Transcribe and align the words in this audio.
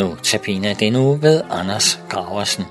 Nu 0.00 0.16
tabiner 0.22 0.74
den 0.74 0.96
uge 0.96 1.22
ved 1.22 1.42
Anders 1.50 2.00
Graversen. 2.08 2.64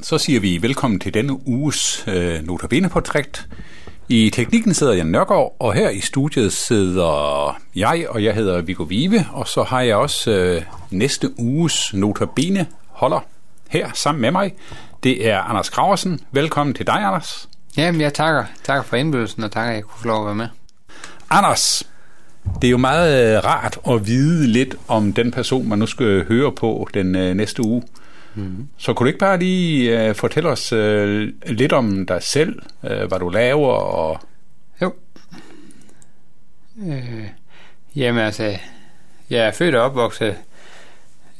Så 0.00 0.18
siger 0.18 0.40
vi 0.40 0.62
velkommen 0.62 1.00
til 1.00 1.14
denne 1.14 1.48
uges 1.48 2.04
øh, 2.08 2.42
Notabene-portræt. 2.42 3.46
I 4.08 4.30
teknikken 4.30 4.74
sidder 4.74 4.92
jeg 4.92 5.04
Nørgaard, 5.04 5.56
og 5.58 5.74
her 5.74 5.90
i 5.90 6.00
studiet 6.00 6.52
sidder 6.52 7.60
jeg, 7.76 8.06
og 8.08 8.24
jeg 8.24 8.34
hedder 8.34 8.62
Viggo 8.62 8.82
Vive, 8.82 9.26
og 9.32 9.48
så 9.48 9.62
har 9.62 9.80
jeg 9.80 9.96
også 9.96 10.30
øh, 10.30 10.62
næste 10.90 11.40
uges 11.40 11.94
Notabene 11.94 12.66
holder 12.86 13.20
her 13.68 13.90
sammen 13.94 14.22
med 14.22 14.30
mig. 14.30 14.54
Det 15.02 15.28
er 15.28 15.38
Anders 15.38 15.70
Graversen. 15.70 16.20
Velkommen 16.32 16.74
til 16.74 16.86
dig, 16.86 16.94
Anders. 16.94 17.48
Jamen, 17.76 18.00
jeg 18.00 18.14
takker. 18.14 18.44
Takker 18.64 18.82
for 18.82 18.96
indbydelsen, 18.96 19.42
og 19.44 19.52
takker, 19.52 19.70
at 19.70 19.76
jeg 19.76 19.84
kunne 19.84 20.00
få 20.00 20.06
lov 20.06 20.20
at 20.20 20.26
være 20.26 20.34
med. 20.34 20.48
Anders, 21.30 21.82
det 22.62 22.68
er 22.68 22.70
jo 22.70 22.76
meget 22.76 23.36
øh, 23.36 23.44
rart 23.44 23.78
at 23.88 24.06
vide 24.06 24.46
lidt 24.46 24.74
om 24.88 25.12
den 25.12 25.30
person, 25.30 25.68
man 25.68 25.78
nu 25.78 25.86
skal 25.86 26.26
høre 26.28 26.52
på 26.52 26.88
den 26.94 27.16
øh, 27.16 27.34
næste 27.34 27.64
uge. 27.64 27.82
Mm. 28.34 28.68
Så 28.76 28.92
kunne 28.92 29.04
du 29.04 29.08
ikke 29.08 29.18
bare 29.18 29.38
lige 29.38 30.10
uh, 30.10 30.16
fortælle 30.16 30.48
os 30.48 30.72
uh, 30.72 30.78
lidt 31.46 31.72
om 31.72 32.06
dig 32.06 32.22
selv, 32.22 32.62
uh, 32.82 32.90
hvad 33.08 33.18
du 33.18 33.28
laver? 33.28 33.72
Og... 33.72 34.20
Jo. 34.82 34.92
Øh, 36.86 37.26
jamen 37.96 38.24
altså, 38.24 38.56
jeg 39.30 39.46
er 39.46 39.52
født 39.52 39.74
og 39.74 39.82
opvokset 39.82 40.36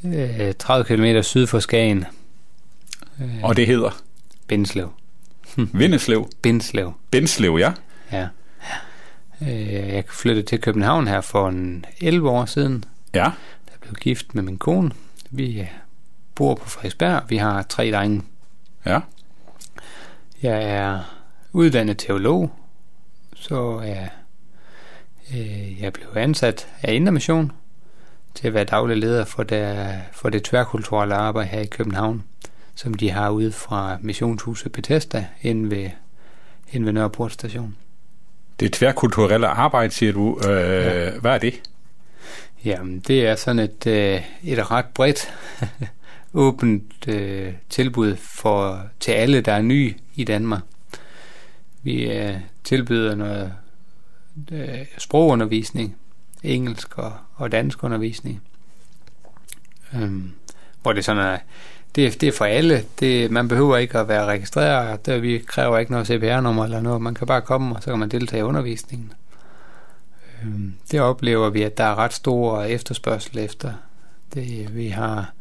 øh, 0.04 0.54
30 0.58 0.84
km 0.84 1.20
syd 1.22 1.46
for 1.46 1.58
Skagen. 1.58 2.04
Øh, 3.20 3.42
og 3.42 3.56
det 3.56 3.66
hedder? 3.66 4.02
Bindslev. 4.46 4.92
Vindeslev? 5.56 6.30
Bindslev. 6.42 6.92
Bindslev, 7.10 7.56
ja. 7.58 7.72
Ja. 8.12 8.28
Øh, 9.42 9.68
jeg 9.72 10.04
flyttede 10.08 10.46
til 10.46 10.60
København 10.60 11.08
her 11.08 11.20
for 11.20 11.48
en 11.48 11.84
11 12.00 12.30
år 12.30 12.44
siden. 12.44 12.84
Ja. 13.14 13.30
Der 13.66 13.78
blev 13.80 13.94
gift 13.94 14.34
med 14.34 14.42
min 14.42 14.58
kone. 14.58 14.90
Vi 15.30 15.68
bor 16.34 16.54
på 16.54 16.68
Frederiksberg. 16.68 17.22
Vi 17.28 17.36
har 17.36 17.62
tre 17.62 17.90
drenge. 17.92 18.22
Ja. 18.86 19.00
Jeg 20.42 20.62
er 20.62 21.00
uddannet 21.52 21.98
teolog, 21.98 22.50
så 23.34 23.80
jeg, 23.80 24.08
øh, 25.34 25.82
jeg 25.82 25.92
blev 25.92 26.08
ansat 26.16 26.68
af 26.82 26.94
Indre 26.94 27.12
Mission 27.12 27.52
til 28.34 28.46
at 28.46 28.54
være 28.54 28.64
daglig 28.64 28.96
leder 28.96 29.24
for 29.24 29.42
det, 29.42 29.92
for 30.12 30.28
det 30.30 30.44
tværkulturelle 30.44 31.14
arbejde 31.14 31.48
her 31.48 31.60
i 31.60 31.66
København, 31.66 32.24
som 32.78 32.94
de 32.94 33.10
har 33.10 33.30
ude 33.30 33.52
fra 33.52 33.98
missionshuset 34.00 34.72
Bethesda 34.72 35.26
ind 35.42 35.66
ved, 35.66 35.90
ind 36.72 36.84
ved 36.84 36.92
Nørreport 36.92 37.32
station. 37.32 37.76
Det 38.60 38.72
tværkulturelle 38.72 39.46
arbejde, 39.46 39.94
siger 39.94 40.12
du. 40.12 40.40
Øh, 40.48 40.84
ja. 40.84 41.10
Hvad 41.10 41.34
er 41.34 41.38
det? 41.38 41.62
Jamen, 42.64 43.00
det 43.00 43.26
er 43.26 43.34
sådan 43.34 43.58
et, 43.58 43.86
øh, 43.86 44.22
et 44.44 44.70
ret 44.70 44.84
bredt 44.94 45.34
åbent 46.34 47.08
øh, 47.08 47.52
tilbud 47.68 48.16
for 48.16 48.82
til 49.00 49.12
alle, 49.12 49.40
der 49.40 49.52
er 49.52 49.62
nye 49.62 49.94
i 50.14 50.24
Danmark. 50.24 50.62
Vi 51.82 52.12
øh, 52.12 52.34
tilbyder 52.64 53.14
noget 53.14 53.52
øh, 54.52 54.86
sprogundervisning, 54.98 55.96
engelsk 56.42 56.98
og, 56.98 57.12
og 57.34 57.52
dansk 57.52 57.84
undervisning. 57.84 58.42
Øhm, 59.94 60.32
hvor 60.82 60.92
det 60.92 61.04
sådan 61.04 61.22
er, 61.22 61.38
det, 61.96 62.06
er, 62.06 62.10
det 62.10 62.28
er 62.28 62.32
for 62.32 62.44
alle. 62.44 62.84
Det, 63.00 63.30
man 63.30 63.48
behøver 63.48 63.76
ikke 63.76 63.98
at 63.98 64.08
være 64.08 64.24
registreret. 64.24 65.06
Det, 65.06 65.22
vi 65.22 65.38
kræver 65.46 65.78
ikke 65.78 65.92
noget 65.92 66.06
CPR-nummer 66.06 66.64
eller 66.64 66.80
noget. 66.80 67.02
Man 67.02 67.14
kan 67.14 67.26
bare 67.26 67.40
komme, 67.40 67.76
og 67.76 67.82
så 67.82 67.90
kan 67.90 67.98
man 67.98 68.08
deltage 68.08 68.40
i 68.40 68.42
undervisningen. 68.42 69.12
Øhm, 70.42 70.74
det 70.90 71.00
oplever 71.00 71.50
vi, 71.50 71.62
at 71.62 71.78
der 71.78 71.84
er 71.84 71.98
ret 71.98 72.12
stor 72.12 72.62
efterspørgsel 72.62 73.38
efter. 73.38 73.72
Det, 74.34 74.76
vi 74.76 74.88
har 74.88 75.32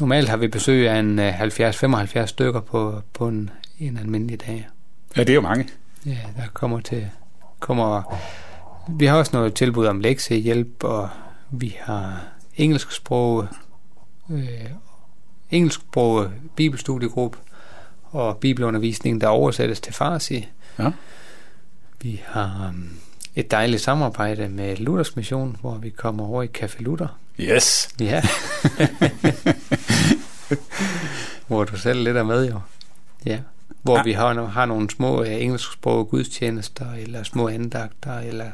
Normalt 0.00 0.28
har 0.28 0.36
vi 0.36 0.48
besøg 0.48 0.88
af 0.88 0.98
en 0.98 1.18
70-75 1.18 2.18
øh, 2.18 2.28
stykker 2.28 2.60
på, 2.60 3.02
på 3.12 3.28
en, 3.28 3.50
en 3.78 3.96
almindelig 3.98 4.40
dag. 4.40 4.68
Ja, 5.16 5.20
det 5.20 5.30
er 5.30 5.34
jo 5.34 5.40
mange. 5.40 5.68
Ja, 6.06 6.18
der 6.36 6.42
kommer 6.52 6.80
til... 6.80 7.10
Kommer, 7.58 8.18
vi 8.88 9.06
har 9.06 9.16
også 9.16 9.30
noget 9.34 9.54
tilbud 9.54 9.86
om 9.86 10.00
lektiehjælp, 10.00 10.84
og 10.84 11.08
vi 11.50 11.76
har 11.80 12.22
engelsksprog, 12.56 13.46
øh, 14.30 14.70
engelsksprog 15.50 16.30
bibelstudiegruppe 16.56 17.38
og 18.04 18.36
bibelundervisning, 18.36 19.20
der 19.20 19.26
oversættes 19.26 19.80
til 19.80 19.92
farsi. 19.92 20.48
Ja. 20.78 20.90
Vi 22.00 22.20
har 22.26 22.66
um, 22.68 22.90
et 23.36 23.50
dejligt 23.50 23.82
samarbejde 23.82 24.48
med 24.48 24.76
Luthers 24.76 25.16
Mission, 25.16 25.56
hvor 25.60 25.74
vi 25.74 25.90
kommer 25.90 26.24
over 26.24 26.42
i 26.42 26.48
Café 26.58 26.82
Luther. 26.82 27.18
Yes. 27.40 27.88
Ja. 28.00 28.20
hvor 31.46 31.64
du 31.64 31.76
selv 31.76 32.02
lidt 32.02 32.16
er 32.16 32.22
med, 32.22 32.48
jo. 32.48 32.60
Ja. 33.26 33.38
Hvor 33.82 33.96
ja. 33.96 34.02
vi 34.02 34.12
har, 34.12 34.44
har 34.44 34.66
nogle 34.66 34.90
små 34.90 35.20
uh, 35.20 35.32
engelsksprogede 35.32 36.04
gudstjenester, 36.04 36.92
eller 36.92 37.22
små 37.22 37.48
andagter, 37.48 38.18
eller 38.18 38.50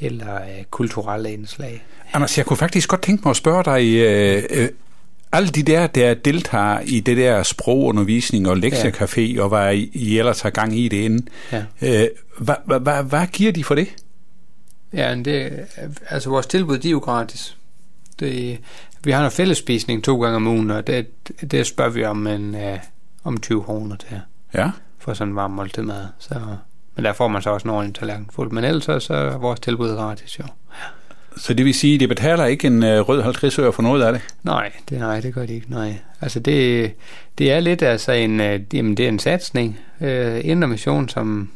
eller 0.00 0.36
uh, 0.36 0.64
kulturelle 0.70 1.32
indslag. 1.32 1.84
Anders, 2.12 2.38
jeg 2.38 2.46
kunne 2.46 2.56
faktisk 2.56 2.88
godt 2.88 3.02
tænke 3.02 3.22
mig 3.24 3.30
at 3.30 3.36
spørge 3.36 3.64
dig, 3.64 4.54
uh, 4.58 4.62
uh, 4.62 4.68
alle 5.32 5.48
de 5.48 5.62
der, 5.62 5.86
der 5.86 6.14
deltager 6.14 6.80
i 6.80 7.00
det 7.00 7.16
der 7.16 7.42
sprogundervisning 7.42 8.48
og 8.48 8.56
lektiecafé, 8.56 9.20
ja. 9.20 9.42
og 9.42 9.48
hvad 9.48 9.74
I 9.74 10.18
ellers 10.18 10.40
har 10.40 10.50
gang 10.50 10.78
i 10.78 10.88
det 10.88 10.96
inden, 10.96 11.28
ja. 11.52 11.58
uh, 11.58 12.08
hvad, 12.38 12.54
hvad, 12.66 12.80
hvad, 12.80 13.04
hvad 13.04 13.26
giver 13.26 13.52
de 13.52 13.64
for 13.64 13.74
det? 13.74 13.88
Ja, 14.92 15.14
det, 15.14 15.66
altså 16.08 16.30
vores 16.30 16.46
tilbud, 16.46 16.78
de 16.78 16.88
er 16.88 16.92
jo 16.92 16.98
gratis. 16.98 17.56
Det, 18.20 18.58
vi 19.04 19.10
har 19.10 19.24
en 19.24 19.30
fællesspisning 19.30 20.04
to 20.04 20.22
gange 20.22 20.36
om 20.36 20.46
ugen, 20.46 20.70
og 20.70 20.86
det, 20.86 21.06
det 21.50 21.66
spørger 21.66 21.90
vi 21.90 22.04
om, 22.04 22.26
en, 22.26 22.54
uh, 22.54 22.78
om 23.24 23.40
20 23.40 23.62
kroner 23.62 23.96
til. 23.96 24.20
Ja. 24.54 24.70
For 24.98 25.14
sådan 25.14 25.32
en 25.32 25.36
varm 25.36 25.50
måltid 25.50 25.82
mad. 25.82 26.06
Så, 26.18 26.34
men 26.94 27.04
der 27.04 27.12
får 27.12 27.28
man 27.28 27.42
så 27.42 27.50
også 27.50 27.68
en 27.68 27.74
ordentlig 27.74 27.94
tallerken 27.94 28.28
fuld. 28.32 28.50
Men 28.50 28.64
ellers 28.64 28.84
så, 28.84 29.00
så 29.00 29.14
er 29.14 29.38
vores 29.38 29.60
tilbud 29.60 29.96
gratis, 29.96 30.38
jo. 30.38 30.44
Ja. 30.70 30.86
Så 31.36 31.54
det 31.54 31.64
vil 31.64 31.74
sige, 31.74 31.94
at 31.94 32.00
det 32.00 32.08
betaler 32.08 32.44
ikke 32.44 32.66
en 32.66 32.82
øh, 32.82 33.00
rød 33.00 33.22
50 33.22 33.58
øre 33.58 33.72
for 33.72 33.82
noget 33.82 34.02
af 34.02 34.12
det? 34.12 34.22
Nej, 34.42 34.72
det, 34.90 34.98
nej, 34.98 35.20
det 35.20 35.34
gør 35.34 35.46
de 35.46 35.54
ikke, 35.54 35.70
nej. 35.70 35.98
Altså 36.20 36.40
det, 36.40 36.92
det 37.38 37.52
er 37.52 37.60
lidt 37.60 37.82
altså 37.82 38.12
en, 38.12 38.40
uh, 38.40 38.74
jamen 38.74 38.96
det 38.96 39.04
er 39.04 39.08
en 39.08 39.18
satsning. 39.18 39.78
øh, 40.00 40.40
Indre 40.44 40.68
Mission, 40.68 41.08
som, 41.08 41.50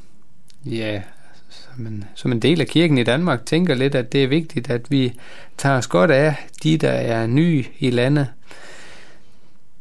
ja, 0.65 1.03
som 1.51 1.87
en, 1.87 2.05
som 2.15 2.33
en 2.33 2.43
del 2.43 2.61
af 2.61 2.67
kirken 2.67 2.99
i 2.99 3.05
Danmark, 3.05 3.47
tænker 3.47 3.75
lidt, 3.75 3.95
at 3.95 4.13
det 4.13 4.25
er 4.25 4.29
vigtigt, 4.29 4.71
at 4.71 4.91
vi 4.91 5.13
tager 5.59 5.77
os 5.77 5.87
godt 5.87 6.11
af 6.11 6.35
de, 6.63 6.77
der 6.77 6.91
er 6.91 7.27
nye 7.27 7.65
i 7.79 7.91
landet. 7.91 8.27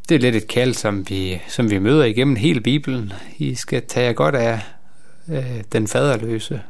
Det 0.09 0.15
er 0.15 0.19
lidt 0.19 0.35
et 0.35 0.47
kald, 0.47 0.73
som 0.73 1.09
vi, 1.09 1.41
som 1.47 1.69
vi 1.69 1.79
møder 1.79 2.03
igennem 2.03 2.35
hele 2.35 2.61
Bibelen. 2.61 3.13
I 3.37 3.55
skal 3.55 3.81
tage 3.87 4.13
godt 4.13 4.35
af 4.35 4.59
øh, 5.29 5.63
den 5.71 5.87
faderløse, 5.87 6.61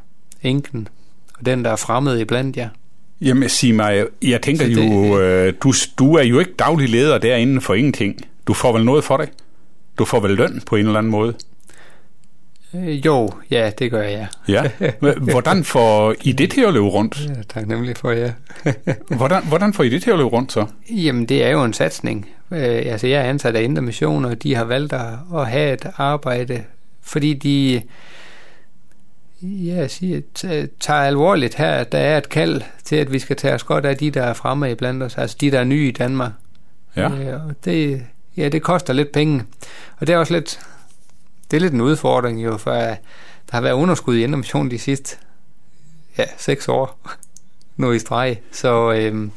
enken, 0.42 0.88
og 1.38 1.46
den, 1.46 1.64
der 1.64 1.70
er 1.70 1.76
fremmed 1.76 2.18
i 2.18 2.24
blandt 2.24 2.56
jer. 2.56 2.68
Jamen, 3.20 3.48
sig 3.48 3.74
mig, 3.74 4.06
jeg 4.22 4.42
tænker 4.42 4.66
det, 4.66 4.76
jo, 4.76 5.20
øh, 5.20 5.52
du, 5.62 5.72
du 5.98 6.14
er 6.14 6.22
jo 6.22 6.38
ikke 6.38 6.52
daglig 6.52 6.88
leder 6.88 7.18
derinde 7.18 7.60
for 7.60 7.74
ingenting. 7.74 8.16
Du 8.46 8.54
får 8.54 8.72
vel 8.72 8.84
noget 8.84 9.04
for 9.04 9.16
det? 9.16 9.28
Du 9.98 10.04
får 10.04 10.20
vel 10.20 10.30
løn 10.30 10.62
på 10.66 10.76
en 10.76 10.86
eller 10.86 10.98
anden 10.98 11.10
måde? 11.10 11.34
Øh, 12.74 13.06
jo, 13.06 13.30
ja, 13.50 13.70
det 13.78 13.90
gør 13.90 14.02
jeg. 14.02 14.26
Ja. 14.48 14.62
Hvordan 15.20 15.64
får 15.64 16.14
I 16.22 16.32
det 16.32 16.50
til 16.50 16.60
at 16.60 16.72
løbe 16.72 16.86
rundt? 16.86 17.20
Ja, 17.28 17.42
tak 17.48 17.66
nemlig 17.66 17.96
for, 17.96 18.10
ja. 18.10 18.32
hvordan, 19.16 19.46
hvordan 19.46 19.72
får 19.72 19.84
I 19.84 19.88
det 19.88 20.02
til 20.02 20.10
at 20.10 20.16
løbe 20.16 20.28
rundt 20.28 20.52
så? 20.52 20.66
Jamen, 20.90 21.26
det 21.26 21.44
er 21.44 21.50
jo 21.50 21.64
en 21.64 21.72
satsning. 21.72 22.30
Øh, 22.50 22.58
altså, 22.62 23.06
jeg 23.06 23.20
er 23.20 23.24
ansat 23.30 23.56
af 23.56 23.62
Indre 23.62 23.82
Mission, 23.82 24.24
og 24.24 24.42
de 24.42 24.54
har 24.54 24.64
valgt 24.64 24.92
at 25.34 25.46
have 25.48 25.72
et 25.72 25.86
arbejde, 25.96 26.62
fordi 27.02 27.34
de 27.34 27.82
ja, 29.42 29.88
siger, 29.88 30.20
tager 30.80 31.00
alvorligt 31.00 31.54
her, 31.54 31.72
at 31.72 31.92
der 31.92 31.98
er 31.98 32.18
et 32.18 32.28
kald 32.28 32.62
til, 32.84 32.96
at 32.96 33.12
vi 33.12 33.18
skal 33.18 33.36
tage 33.36 33.54
os 33.54 33.62
godt 33.62 33.86
af 33.86 33.96
de, 33.96 34.10
der 34.10 34.22
er 34.22 34.32
fremme 34.32 34.70
i 34.70 34.74
blandt 34.74 35.02
os, 35.02 35.18
altså 35.18 35.36
de, 35.40 35.50
der 35.50 35.60
er 35.60 35.64
nye 35.64 35.88
i 35.88 35.90
Danmark. 35.90 36.32
Ja. 36.96 37.10
Øh, 37.10 37.40
det, 37.64 38.06
ja, 38.36 38.48
det 38.48 38.62
koster 38.62 38.92
lidt 38.92 39.12
penge. 39.12 39.44
Og 39.96 40.06
det 40.06 40.12
er 40.12 40.18
også 40.18 40.32
lidt, 40.32 40.60
det 41.50 41.56
er 41.56 41.60
lidt 41.60 41.72
en 41.72 41.80
udfordring 41.80 42.44
jo, 42.44 42.56
for 42.56 42.70
der 42.70 42.96
har 43.50 43.60
været 43.60 43.74
underskud 43.74 44.16
i 44.16 44.24
Indre 44.24 44.68
de 44.70 44.78
sidste 44.78 45.16
ja, 46.18 46.24
seks 46.38 46.68
år 46.68 47.00
nu 47.76 47.92
i 47.92 47.98
streg. 47.98 48.40
Så 48.52 48.92
øhm, 48.92 49.30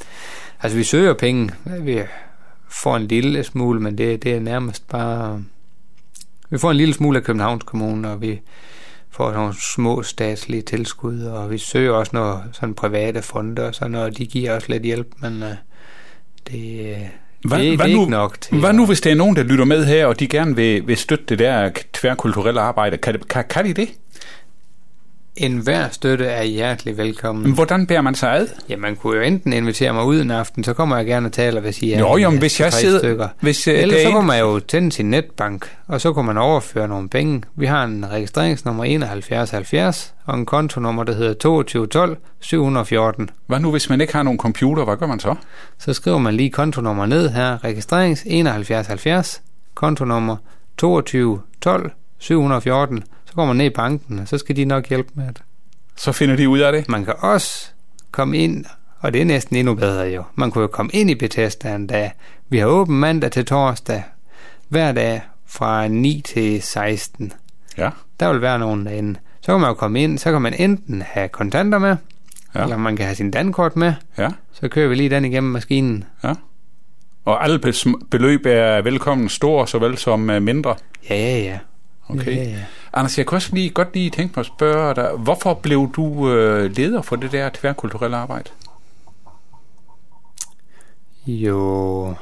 altså 0.61 0.77
vi 0.77 0.83
søger 0.83 1.13
penge. 1.13 1.51
Vi 1.81 2.01
får 2.67 2.95
en 2.95 3.07
lille 3.07 3.43
smule, 3.43 3.79
men 3.79 3.97
det, 3.97 4.23
det 4.23 4.33
er 4.33 4.39
nærmest 4.39 4.87
bare... 4.87 5.43
Vi 6.49 6.57
får 6.57 6.71
en 6.71 6.77
lille 6.77 6.93
smule 6.93 7.17
af 7.17 7.23
Københavns 7.23 7.63
Kommune, 7.63 8.09
og 8.09 8.21
vi 8.21 8.41
får 9.11 9.31
nogle 9.31 9.53
små 9.73 10.03
statslige 10.03 10.61
tilskud, 10.61 11.21
og 11.21 11.51
vi 11.51 11.57
søger 11.57 11.91
også 11.91 12.11
noget 12.13 12.43
sådan 12.53 12.73
private 12.73 13.21
fonde, 13.21 13.67
og 13.67 13.75
så 13.75 13.87
når 13.87 14.09
de 14.09 14.25
giver 14.25 14.55
os 14.57 14.69
lidt 14.69 14.83
hjælp, 14.83 15.07
men 15.21 15.43
øh, 15.43 15.49
det, 16.51 16.97
Hvad, 17.45 17.59
det, 17.59 17.75
hvad 17.75 17.85
det 17.87 17.91
er 17.91 17.95
nu, 17.95 18.01
ikke 18.01 18.11
nok 18.11 18.41
til. 18.41 18.59
Hvad 18.59 18.73
nu, 18.73 18.85
hvis 18.85 19.01
der 19.01 19.11
er 19.11 19.15
nogen, 19.15 19.35
der 19.35 19.43
lytter 19.43 19.65
med 19.65 19.85
her, 19.85 20.05
og 20.05 20.19
de 20.19 20.27
gerne 20.27 20.55
vil, 20.55 20.87
vil 20.87 20.97
støtte 20.97 21.25
det 21.29 21.39
der 21.39 21.69
tværkulturelle 21.93 22.61
arbejde? 22.61 22.97
Kan, 22.97 23.21
kan, 23.29 23.43
kan 23.49 23.65
de 23.65 23.73
det? 23.73 23.89
En 25.39 25.57
hver 25.57 25.89
støtte 25.89 26.25
er 26.25 26.43
hjertelig 26.43 26.97
velkommen. 26.97 27.43
Men 27.43 27.53
hvordan 27.53 27.87
bærer 27.87 28.01
man 28.01 28.15
sig 28.15 28.33
ad? 28.35 28.47
Ja, 28.69 28.77
man 28.77 28.95
kunne 28.95 29.17
jo 29.17 29.23
enten 29.23 29.53
invitere 29.53 29.93
mig 29.93 30.03
ud 30.03 30.21
en 30.21 30.31
aften, 30.31 30.63
så 30.63 30.73
kommer 30.73 30.97
jeg 30.97 31.05
gerne 31.05 31.27
og 31.27 31.31
taler, 31.31 31.61
hvis 31.61 31.81
I 31.81 31.91
er 31.93 31.99
Jo, 31.99 32.17
jo, 32.17 32.29
men 32.29 32.39
hvis 32.39 32.59
jeg 32.59 32.73
sidder- 32.73 32.99
Stykker. 32.99 33.27
hvis, 33.39 33.67
øh, 33.67 33.79
Ellers 33.79 33.99
er 33.99 34.03
så 34.05 34.11
kunne 34.11 34.27
man 34.27 34.39
jo 34.39 34.59
tænde 34.59 34.91
sin 34.91 35.09
netbank, 35.09 35.77
og 35.87 36.01
så 36.01 36.13
kunne 36.13 36.25
man 36.25 36.37
overføre 36.37 36.87
nogle 36.87 37.09
penge. 37.09 37.41
Vi 37.55 37.65
har 37.65 37.83
en 37.83 38.05
registreringsnummer 38.11 38.83
7170, 38.85 40.13
og 40.25 40.37
en 40.37 40.45
kontonummer, 40.45 41.03
der 41.03 41.13
hedder 41.15 41.33
2212 41.33 42.17
714. 42.39 43.29
Hvad 43.47 43.59
nu, 43.59 43.71
hvis 43.71 43.89
man 43.89 44.01
ikke 44.01 44.13
har 44.13 44.23
nogen 44.23 44.39
computer? 44.39 44.83
Hvad 44.85 44.97
gør 44.97 45.07
man 45.07 45.19
så? 45.19 45.35
Så 45.79 45.93
skriver 45.93 46.17
man 46.17 46.33
lige 46.33 46.49
kontonummer 46.49 47.05
ned 47.05 47.29
her, 47.29 47.63
registrerings 47.63 48.21
7170, 48.21 49.41
kontonummer 49.75 50.35
2212 50.77 51.91
714. 52.19 53.03
Så 53.29 53.35
går 53.35 53.45
man 53.45 53.55
ned 53.55 53.65
i 53.65 53.69
banken, 53.69 54.19
og 54.19 54.27
så 54.27 54.37
skal 54.37 54.55
de 54.55 54.65
nok 54.65 54.87
hjælpe 54.89 55.09
med 55.15 55.27
det. 55.27 55.41
Så 55.95 56.11
finder 56.11 56.35
de 56.35 56.49
ud 56.49 56.59
af 56.59 56.71
det. 56.71 56.89
Man 56.89 57.05
kan 57.05 57.13
også 57.19 57.69
komme 58.11 58.37
ind, 58.37 58.65
og 58.99 59.13
det 59.13 59.21
er 59.21 59.25
næsten 59.25 59.55
endnu 59.55 59.73
bedre 59.75 60.03
jo. 60.07 60.23
Man 60.35 60.51
kunne 60.51 60.61
jo 60.61 60.67
komme 60.67 60.91
ind 60.93 61.09
i 61.09 61.15
Bethesda 61.15 61.75
en 61.75 61.87
dag. 61.87 62.11
Vi 62.49 62.57
har 62.57 62.65
åben 62.67 62.99
mandag 62.99 63.31
til 63.31 63.45
torsdag, 63.45 64.03
hver 64.69 64.91
dag 64.91 65.21
fra 65.45 65.87
9 65.87 66.21
til 66.25 66.61
16. 66.61 67.33
Ja, 67.77 67.89
Der 68.19 68.31
vil 68.31 68.41
være 68.41 68.59
nogen 68.59 68.85
derinde. 68.85 69.19
Så 69.41 69.51
kan 69.53 69.59
man 69.61 69.67
jo 69.69 69.73
komme 69.73 70.03
ind, 70.03 70.17
så 70.19 70.31
kan 70.31 70.41
man 70.41 70.53
enten 70.53 71.01
have 71.01 71.27
kontanter 71.29 71.77
med, 71.79 71.95
Ja. 72.55 72.63
eller 72.63 72.77
man 72.77 72.95
kan 72.95 73.05
have 73.05 73.15
sin 73.15 73.31
dankort 73.31 73.75
med. 73.75 73.93
ja, 74.17 74.29
Så 74.51 74.67
kører 74.67 74.87
vi 74.87 74.95
lige 74.95 75.09
den 75.09 75.25
igennem 75.25 75.51
maskinen. 75.51 76.03
ja. 76.23 76.33
Og 77.25 77.43
alle 77.43 77.59
beløb 78.11 78.45
er 78.45 78.81
velkommen 78.81 79.29
store, 79.29 79.67
såvel 79.67 79.97
som 79.97 80.29
øh, 80.29 80.41
mindre. 80.41 80.75
Ja, 81.09 81.15
ja, 81.15 81.37
ja. 81.43 81.57
Okay. 82.09 82.35
Ja, 82.35 82.43
ja. 82.43 82.65
Anders, 82.93 83.17
jeg 83.17 83.25
kunne 83.25 83.37
også 83.37 83.55
lige, 83.55 83.69
godt 83.69 83.93
lige 83.93 84.09
tænke 84.09 84.33
mig 84.35 84.41
at 84.41 84.45
spørge 84.45 84.95
dig, 84.95 85.11
hvorfor 85.11 85.53
blev 85.53 85.91
du 85.95 86.31
øh, 86.33 86.71
leder 86.75 87.01
for 87.01 87.15
det 87.15 87.31
der 87.31 87.49
tværkulturelle 87.53 88.17
arbejde? 88.17 88.49
Jo, 91.27 92.15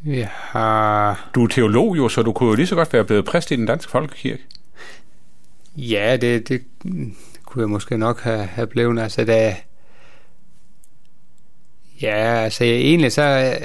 vi 0.00 0.26
har... 0.30 1.30
Du 1.34 1.44
er 1.44 1.48
teolog 1.48 1.96
jo, 1.96 2.08
så 2.08 2.22
du 2.22 2.32
kunne 2.32 2.48
jo 2.48 2.54
lige 2.54 2.66
så 2.66 2.74
godt 2.74 2.92
være 2.92 3.04
blevet 3.04 3.24
præst 3.24 3.50
i 3.50 3.56
den 3.56 3.66
danske 3.66 3.90
folkekirke. 3.90 4.42
Ja, 5.76 6.16
det, 6.20 6.48
det 6.48 6.62
kunne 7.44 7.62
jeg 7.62 7.70
måske 7.70 7.98
nok 7.98 8.20
have, 8.20 8.46
have 8.46 8.66
blevet. 8.66 8.98
Altså, 8.98 9.24
da... 9.24 9.56
Ja, 12.02 12.16
altså 12.16 12.64
egentlig 12.64 13.12
så... 13.12 13.56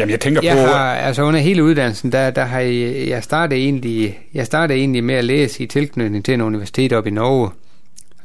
øh, 0.00 0.02
Jamen, 0.02 0.10
jeg 0.10 0.20
tænker 0.20 0.40
Jeg 0.42 0.56
på... 0.56 0.72
har, 0.72 0.94
altså 0.94 1.22
under 1.22 1.40
hele 1.40 1.64
uddannelsen, 1.64 2.12
der, 2.12 2.30
der 2.30 2.44
har 2.44 2.60
jeg, 2.60 3.08
jeg 3.08 3.24
startet 3.24 3.58
egentlig, 3.58 4.18
jeg 4.34 4.46
startede 4.46 4.78
egentlig 4.78 5.04
med 5.04 5.14
at 5.14 5.24
læse 5.24 5.62
i 5.62 5.66
tilknytning 5.66 6.24
til 6.24 6.34
en 6.34 6.40
universitet 6.40 6.92
op 6.92 7.06
i 7.06 7.10
Norge. 7.10 7.50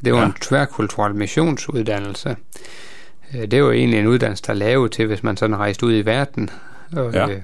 Det 0.05 0.13
var 0.13 0.19
Ja. 0.19 0.25
en 0.25 0.33
tværkulturel 0.41 1.15
missionsuddannelse. 1.15 2.35
Øh, 3.35 3.51
Det 3.51 3.63
var 3.63 3.71
egentlig 3.71 3.99
en 3.99 4.07
uddannelse, 4.07 4.43
der 4.47 4.53
er 4.53 4.57
lavet 4.57 4.91
til, 4.91 5.07
hvis 5.07 5.23
man 5.23 5.37
sådan 5.37 5.55
rejste 5.57 5.85
ud 5.85 5.93
i 5.97 6.01
verden 6.05 6.49
og, 6.91 7.13
Ja. 7.13 7.27
ja. 7.29 7.35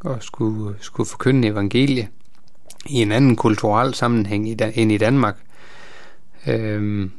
og 0.00 0.16
skulle, 0.20 0.74
skulle 0.80 1.08
forkynde 1.08 1.48
evangelie 1.48 2.08
i 2.88 2.94
en 3.02 3.12
anden 3.12 3.36
kulturel 3.36 3.94
sammenhæng 3.94 4.48
i, 4.48 4.56
end 4.74 4.92
i 4.92 4.96
Danmark. 4.98 5.36
Øhm, 6.46 7.10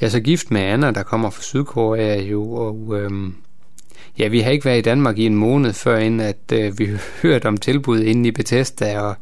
jeg 0.00 0.06
er 0.06 0.10
så 0.10 0.20
gift 0.20 0.50
med 0.50 0.60
Anna, 0.60 0.90
der 0.90 1.02
kommer 1.02 1.30
fra 1.30 1.42
Sydkorea 1.42 2.20
jo, 2.22 2.52
og 2.52 2.94
øhm, 3.00 3.34
ja, 4.18 4.28
vi 4.28 4.40
har 4.40 4.50
ikke 4.50 4.64
været 4.64 4.78
i 4.78 4.82
Danmark 4.82 5.18
i 5.18 5.26
en 5.26 5.34
måned, 5.34 5.72
før 5.72 5.98
inden 5.98 6.20
at 6.20 6.52
øh, 6.52 6.78
vi 6.78 6.88
hørte 7.22 7.46
om 7.46 7.56
tilbuddet 7.56 8.04
inde 8.04 8.28
i 8.28 8.32
Bethesda, 8.32 9.00
og 9.00 9.14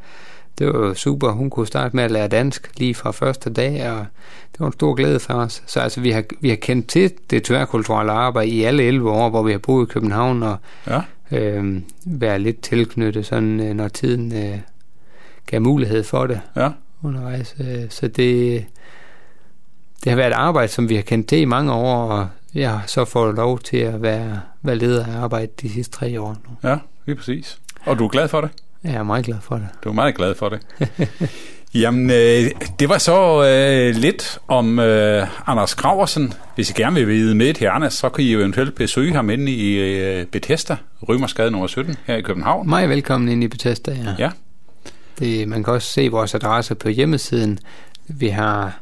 det 0.59 0.67
var 0.67 0.95
super. 0.95 1.31
Hun 1.31 1.51
kunne 1.51 1.67
starte 1.67 1.97
med 1.97 2.05
at 2.05 2.11
lære 2.11 2.29
dansk 2.29 2.71
lige 2.79 2.95
fra 2.95 3.11
første 3.11 3.51
dag, 3.51 3.91
og 3.91 4.07
det 4.53 4.61
var 4.61 4.67
en 4.67 4.73
stor 4.73 4.95
glæde 4.95 5.21
for 5.21 5.35
os. 5.35 5.63
Så 5.67 5.81
altså, 5.81 6.01
vi 6.01 6.11
har, 6.11 6.25
vi 6.41 6.49
har 6.49 6.57
kendt 6.57 6.89
til 6.89 7.13
det 7.31 7.45
tværkulturelle 7.45 8.13
arbejde 8.13 8.51
i 8.51 8.63
alle 8.65 8.83
11 8.83 9.11
år, 9.11 9.31
hvor 9.31 9.43
vi 9.43 9.53
har 9.53 9.59
boet 9.59 9.89
i 9.89 9.93
København, 9.93 10.43
og 10.43 10.57
Ja, 10.87 11.01
øh, 11.33 11.81
være 12.05 12.39
lidt 12.39 12.61
tilknyttet, 12.61 13.27
sådan, 13.27 13.61
øh, 13.61 13.75
når 13.75 13.89
tiden 13.89 14.33
øh, 14.33 14.59
gav 15.47 15.61
mulighed 15.63 16.05
for 16.05 16.27
det 16.27 16.41
ja. 16.57 16.69
undervejs. 17.03 17.55
øh, 17.61 17.91
Så 17.91 18.09
det, 18.09 18.65
det 20.05 20.11
har 20.13 20.17
været 20.17 20.31
et 20.31 20.37
arbejde, 20.37 20.69
som 20.69 20.89
vi 20.89 20.95
har 20.95 21.03
kendt 21.03 21.29
til 21.29 21.39
i 21.39 21.45
mange 21.45 21.73
år, 21.73 22.11
og 22.11 22.29
jeg 22.55 22.71
har 22.71 22.85
så 22.87 23.05
fået 23.05 23.35
lov 23.35 23.59
til 23.59 23.77
at 23.77 24.03
være, 24.03 24.41
være 24.63 24.77
leder 24.77 25.07
af 25.07 25.23
arbejdet 25.23 25.61
de 25.61 25.71
sidste 25.73 25.97
tre 25.97 26.21
år 26.21 26.37
nu. 26.49 26.69
Ja, 26.71 26.77
lige 27.07 27.17
præcis. 27.17 27.59
Og 27.87 27.99
du 27.99 28.05
er 28.05 28.09
glad 28.09 28.29
for 28.29 28.41
det? 28.41 28.51
Jeg 28.85 28.95
er 28.95 29.03
meget 29.03 29.25
glad 29.25 29.37
for 29.43 29.55
det. 29.57 29.67
Du 29.85 29.89
er 29.89 29.93
meget 29.93 30.15
glad 30.15 30.35
for 30.35 30.49
det. 30.49 30.61
Jamen, 31.75 32.11
øh, 32.11 32.51
det 32.79 32.89
var 32.89 32.99
så 32.99 33.45
øh, 33.45 33.95
lidt 33.95 34.39
om 34.49 34.79
øh, 34.79 35.27
Anders 35.47 35.75
Graversen. 35.75 36.33
Hvis 36.55 36.71
I 36.71 36.73
gerne 36.73 36.95
vil 36.95 37.09
vide 37.09 37.35
med 37.35 37.55
til 37.55 37.65
Anders, 37.65 37.95
så 37.95 38.09
kan 38.09 38.25
I 38.25 38.33
jo 38.33 38.39
eventuelt 38.39 38.75
besøge 38.75 39.15
ham 39.15 39.31
inde 39.31 39.53
i 39.53 39.73
øh, 39.75 40.27
Bethesda, 40.27 40.77
Rymersgade 41.09 41.51
nummer 41.51 41.67
17 41.67 41.97
her 42.05 42.17
i 42.17 42.21
København. 42.21 42.69
Meget 42.69 42.89
velkommen 42.89 43.29
ind 43.29 43.45
i 43.45 43.49
Bethesda, 43.49 43.93
ja. 43.93 44.15
Ja, 44.19 44.31
Det, 45.19 45.49
man 45.49 45.65
kan 45.65 45.73
også 45.73 45.93
se 45.93 46.09
vores 46.09 46.35
adresse 46.35 46.75
på 46.75 46.89
hjemmesiden. 46.89 47.59
Vi 48.09 48.29
har 48.29 48.81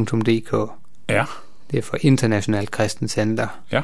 ikcenter.dk. 0.00 0.70
ja, 1.08 1.24
Det 1.70 1.78
er 1.78 1.82
for 1.82 1.96
International 2.00 2.66
Kristen 2.70 3.08
Center. 3.08 3.46
ja. 3.72 3.82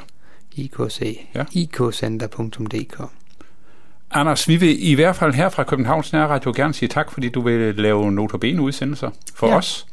IKC. 0.56 1.20
Ja. 1.34 1.44
ikcenter.dk. 1.52 3.00
Anders, 4.10 4.48
vi 4.48 4.56
vil 4.56 4.88
i 4.88 4.94
hvert 4.94 5.16
fald 5.16 5.34
her 5.34 5.48
fra 5.48 5.62
Københavns 5.64 6.12
Nærradio 6.12 6.52
gerne 6.56 6.74
sige 6.74 6.88
tak, 6.88 7.10
fordi 7.12 7.28
du 7.28 7.40
vil 7.40 7.74
lave 7.74 8.12
notabene 8.12 8.62
udsendelser 8.62 9.10
for 9.34 9.48
ja. 9.48 9.56
Os. 9.56 9.86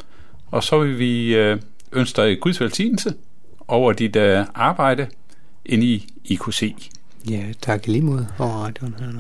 Og 0.52 0.64
så 0.64 0.80
vil 0.80 1.00
vi 1.00 1.36
øh, 1.36 1.60
ønske 1.92 2.22
dig 2.22 2.40
Guds 2.42 2.62
velsignelse 2.62 3.14
over 3.68 3.94
dit 3.94 4.16
øh, 4.16 4.46
arbejde 4.56 5.08
inde 5.66 5.86
i 5.86 6.08
IKC. 6.24 6.92
Ja, 7.30 7.44
tak 7.62 7.88
i 7.88 7.92
lige 7.92 8.02
måde 8.02 8.28
over 8.40 8.52
radioen 8.52 8.96
her 9.00 9.12
nu. 9.12 9.20